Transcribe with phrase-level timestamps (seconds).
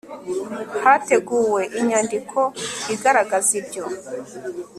[0.83, 2.39] hateguwe inyandiko
[2.93, 3.83] igaragaza ibyo